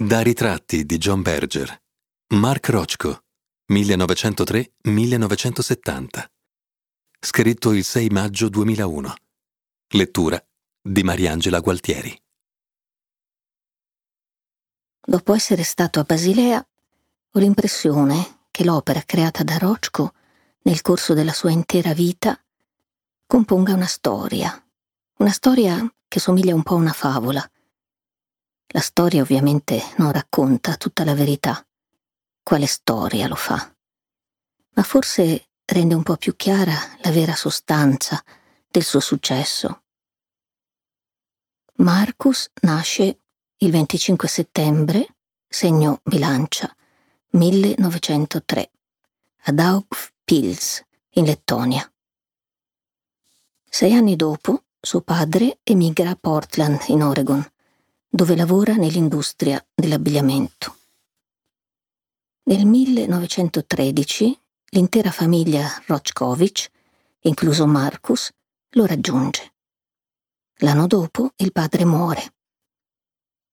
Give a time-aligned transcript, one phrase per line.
[0.00, 1.76] Da ritratti di John Berger.
[2.34, 3.24] Mark Rochko,
[3.72, 6.24] 1903-1970.
[7.18, 9.14] Scritto il 6 maggio 2001.
[9.88, 10.40] Lettura
[10.80, 12.16] di Mariangela Gualtieri.
[15.04, 16.64] Dopo essere stato a Basilea,
[17.32, 20.14] ho l'impressione che l'opera creata da Rochko
[20.62, 22.40] nel corso della sua intera vita
[23.26, 24.64] componga una storia,
[25.16, 27.44] una storia che somiglia un po' a una favola.
[28.72, 31.66] La storia ovviamente non racconta tutta la verità.
[32.42, 33.74] Quale storia lo fa?
[34.74, 38.22] Ma forse rende un po' più chiara la vera sostanza
[38.68, 39.82] del suo successo.
[41.76, 43.20] Marcus nasce
[43.56, 45.16] il 25 settembre,
[45.48, 46.74] segno bilancia,
[47.30, 48.70] 1903,
[49.44, 51.90] a Daugavpils, in Lettonia.
[53.64, 57.44] Sei anni dopo, suo padre emigra a Portland, in Oregon,
[58.08, 60.76] dove lavora nell'industria dell'abbigliamento.
[62.44, 66.70] Nel 1913 l'intera famiglia Rochkovich,
[67.20, 68.30] incluso Marcus,
[68.70, 69.52] lo raggiunge.
[70.60, 72.32] L'anno dopo il padre muore.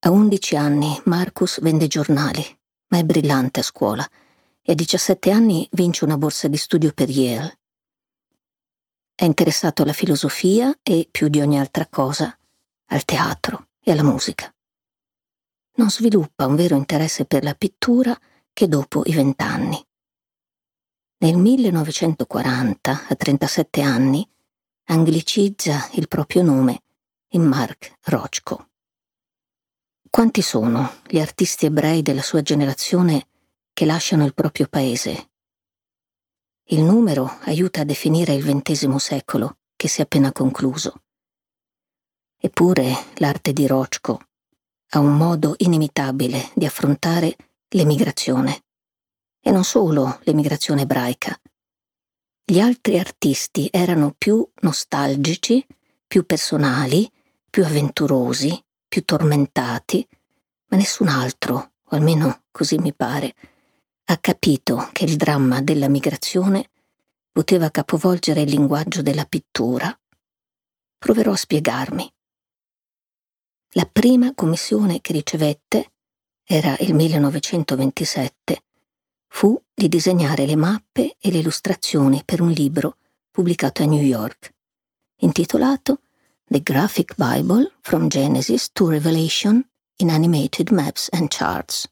[0.00, 2.44] A 11 anni Marcus vende giornali,
[2.88, 4.08] ma è brillante a scuola
[4.62, 7.58] e a 17 anni vince una borsa di studio per Yale.
[9.14, 12.36] È interessato alla filosofia e, più di ogni altra cosa,
[12.86, 14.52] al teatro e alla musica.
[15.76, 18.18] Non sviluppa un vero interesse per la pittura
[18.52, 19.82] che dopo i vent'anni.
[21.18, 24.28] Nel 1940, a 37 anni,
[24.84, 26.82] anglicizza il proprio nome
[27.30, 28.68] in Mark Rochko.
[30.08, 33.28] Quanti sono gli artisti ebrei della sua generazione
[33.72, 35.30] che lasciano il proprio paese
[36.72, 41.02] il numero aiuta a definire il XX secolo che si è appena concluso.
[42.42, 44.18] Eppure l'arte di Rochko
[44.92, 47.36] ha un modo inimitabile di affrontare
[47.68, 48.62] l'emigrazione.
[49.42, 51.38] E non solo l'emigrazione ebraica.
[52.42, 55.64] Gli altri artisti erano più nostalgici,
[56.06, 57.10] più personali,
[57.48, 60.06] più avventurosi, più tormentati,
[60.68, 63.34] ma nessun altro, o almeno così mi pare,
[64.06, 66.70] ha capito che il dramma della migrazione
[67.30, 69.96] poteva capovolgere il linguaggio della pittura.
[70.98, 72.12] Proverò a spiegarmi.
[73.74, 75.92] La prima commissione che ricevette,
[76.42, 78.64] era il 1927,
[79.28, 82.96] fu di disegnare le mappe e le illustrazioni per un libro
[83.30, 84.52] pubblicato a New York,
[85.18, 86.00] intitolato
[86.46, 89.64] The Graphic Bible from Genesis to Revelation
[89.98, 91.88] in Animated Maps and Charts.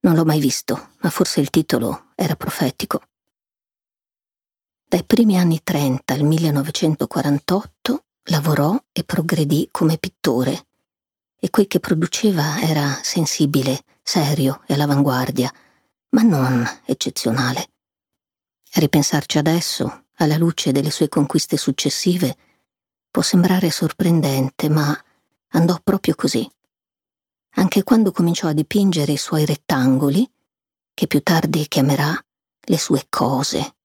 [0.00, 3.00] Non l'ho mai visto, ma forse il titolo era profetico.
[4.86, 10.66] Dai primi anni 30 al 1948 lavorò e progredì come pittore
[11.38, 15.52] e quel che produceva era sensibile, serio e all'avanguardia,
[16.10, 17.70] ma non eccezionale.
[18.72, 22.36] Ripensarci adesso, alla luce delle sue conquiste successive,
[23.10, 24.98] può sembrare sorprendente, ma
[25.48, 26.48] andò proprio così
[27.58, 30.30] anche quando cominciò a dipingere i suoi rettangoli,
[30.92, 32.14] che più tardi chiamerà
[32.60, 33.76] le sue cose.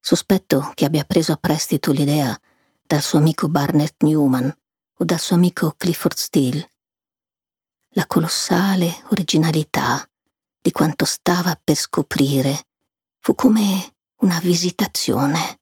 [0.00, 2.38] Sospetto che abbia preso a prestito l'idea
[2.82, 4.52] dal suo amico Barnett Newman
[4.98, 6.70] o dal suo amico Clifford Steele.
[7.90, 10.08] La colossale originalità
[10.60, 12.66] di quanto stava per scoprire
[13.18, 15.60] fu come una visitazione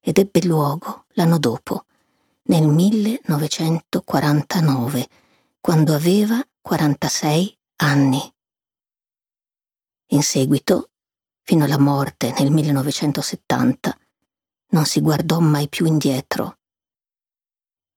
[0.00, 1.84] ed ebbe luogo l'anno dopo,
[2.44, 5.08] nel 1949,
[5.60, 8.34] quando aveva 46 anni.
[10.10, 10.90] In seguito,
[11.42, 13.98] fino alla morte nel 1970,
[14.68, 16.58] non si guardò mai più indietro.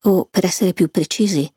[0.03, 1.51] O, per essere più precisi,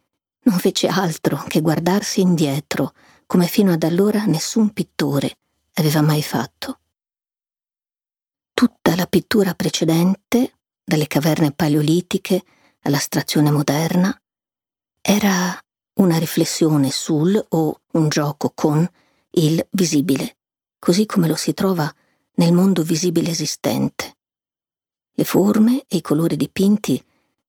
[0.44, 2.94] non fece altro che guardarsi indietro,
[3.26, 5.38] come fino ad allora nessun pittore
[5.74, 6.80] aveva mai fatto.
[8.52, 12.42] Tutta la pittura precedente, dalle caverne paleolitiche
[12.82, 14.16] all'astrazione moderna,
[15.00, 15.58] era
[15.94, 18.88] una riflessione sul o un gioco con
[19.32, 20.36] il visibile,
[20.78, 21.92] così come lo si trova
[22.34, 24.16] nel mondo visibile esistente.
[25.14, 27.02] Le forme e i colori dipinti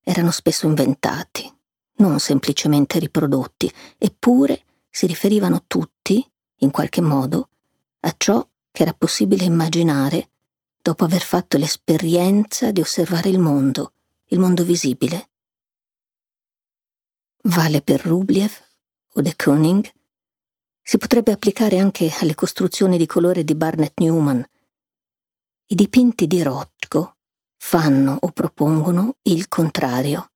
[0.03, 1.51] erano spesso inventati,
[1.95, 6.25] non semplicemente riprodotti, eppure si riferivano tutti,
[6.57, 7.49] in qualche modo,
[8.01, 10.29] a ciò che era possibile immaginare
[10.81, 13.93] dopo aver fatto l'esperienza di osservare il mondo,
[14.27, 15.29] il mondo visibile.
[17.43, 18.51] Vale per Rubliev
[19.13, 19.89] o de Kooning.
[20.81, 24.45] Si potrebbe applicare anche alle costruzioni di colore di Barnett Newman.
[25.67, 27.12] I dipinti di Rothko
[27.65, 30.31] fanno o propongono il contrario.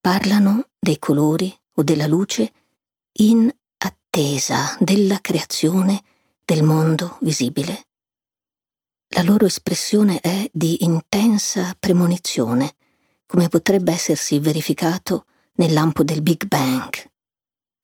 [0.00, 2.50] Parlano dei colori o della luce
[3.18, 6.02] in attesa della creazione
[6.44, 7.86] del mondo visibile.
[9.08, 12.74] La loro espressione è di intensa premonizione,
[13.26, 15.26] come potrebbe essersi verificato
[15.56, 16.90] nel lampo del Big Bang.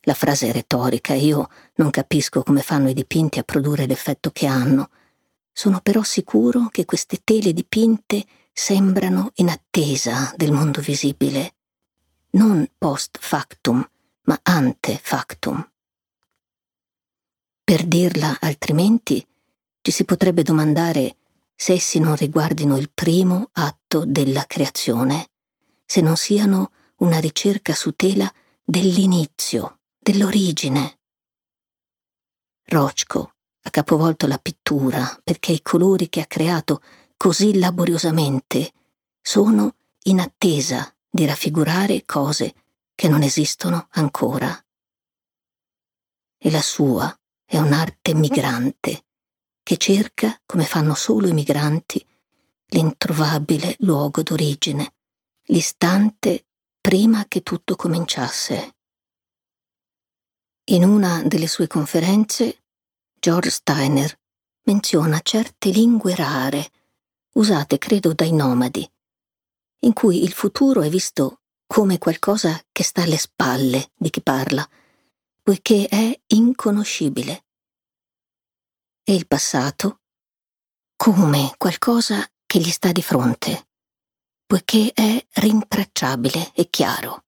[0.05, 4.47] La frase è retorica, io non capisco come fanno i dipinti a produrre l'effetto che
[4.47, 4.89] hanno.
[5.53, 11.55] Sono però sicuro che queste tele dipinte sembrano in attesa del mondo visibile,
[12.31, 13.87] non post factum,
[14.23, 15.69] ma ante factum.
[17.65, 19.27] Per dirla altrimenti,
[19.81, 21.17] ci si potrebbe domandare
[21.55, 25.31] se essi non riguardino il primo atto della creazione,
[25.85, 28.33] se non siano una ricerca su tela
[28.63, 30.99] dell'inizio, dell'origine.
[32.65, 36.83] Rochko ha capovolto la pittura perché i colori che ha creato
[37.17, 38.73] così laboriosamente
[39.21, 42.55] sono in attesa di raffigurare cose
[42.95, 44.59] che non esistono ancora.
[46.39, 47.15] E la sua
[47.45, 49.05] è un'arte migrante
[49.63, 52.05] che cerca, come fanno solo i migranti,
[52.69, 54.95] l'introvabile luogo d'origine,
[55.45, 56.47] l'istante
[56.81, 58.77] prima che tutto cominciasse.
[60.71, 62.60] In una delle sue conferenze,
[63.23, 64.19] George Steiner
[64.63, 66.71] menziona certe lingue rare,
[67.35, 68.91] usate credo dai nomadi,
[69.81, 74.67] in cui il futuro è visto come qualcosa che sta alle spalle di chi parla,
[75.43, 77.45] poiché è inconoscibile.
[79.05, 80.01] E il passato
[80.97, 83.69] come qualcosa che gli sta di fronte,
[84.47, 87.25] poiché è rintracciabile e chiaro.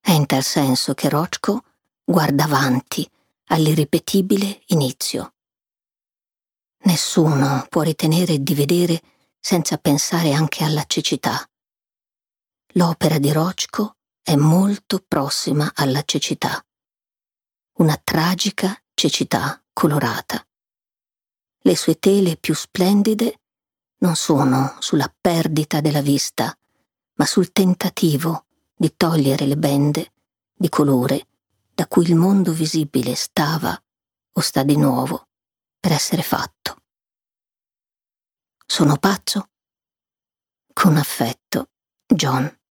[0.00, 1.62] È in tal senso che Rochko
[2.04, 3.08] guarda avanti
[3.48, 5.34] all'irripetibile inizio.
[6.84, 9.02] Nessuno può ritenere di vedere
[9.38, 11.48] senza pensare anche alla cecità.
[12.72, 16.62] L'opera di Rochko è molto prossima alla cecità.
[17.78, 20.44] Una tragica cecità colorata.
[21.60, 23.40] Le sue tele più splendide
[23.98, 26.56] non sono sulla perdita della vista,
[27.14, 28.46] ma sul tentativo
[28.76, 30.12] di togliere le bende
[30.54, 31.26] di colore
[31.78, 33.80] da cui il mondo visibile stava
[34.32, 35.28] o sta di nuovo
[35.78, 36.82] per essere fatto.
[38.66, 39.50] Sono pazzo?
[40.72, 41.70] Con affetto,
[42.04, 42.57] John.